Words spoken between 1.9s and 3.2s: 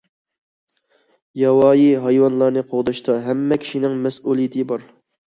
ھايۋانلارنى قوغداشتا